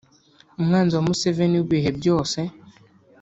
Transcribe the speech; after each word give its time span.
umwanzi 0.59 0.93
wa 0.95 1.03
Museveni 1.07 1.55
w’ibihe 1.57 1.89
byose 1.99 2.39